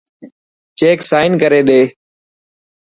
[0.79, 1.81] چيڪ سائن ڪري ڏي.